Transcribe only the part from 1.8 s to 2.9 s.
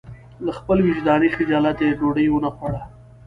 یې ډوډۍ ونه خوړه.